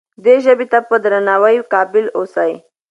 دې 0.23 0.35
ژبې 0.45 0.65
ته 0.71 0.79
په 0.89 0.95
درناوي 1.03 1.57
قایل 1.73 2.07
اوسئ. 2.17 2.51